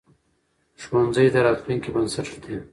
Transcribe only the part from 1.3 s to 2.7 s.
د راتلونکي بنسټ ږدي